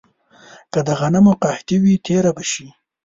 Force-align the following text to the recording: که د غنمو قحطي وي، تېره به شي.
که 0.71 0.79
د 0.87 0.89
غنمو 0.99 1.33
قحطي 1.43 1.77
وي، 1.83 1.95
تېره 2.05 2.31
به 2.35 2.43
شي. 2.51 2.67